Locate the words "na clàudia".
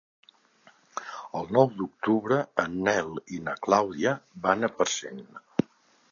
3.49-4.13